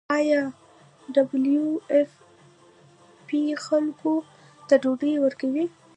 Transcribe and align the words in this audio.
آیا 0.17 0.41
ډبلیو 1.15 1.67
ایف 1.93 2.11
پی 3.27 3.41
خلکو 3.65 4.13
ته 4.67 4.75
ډوډۍ 4.83 5.13
ورکوي؟ 5.19 5.65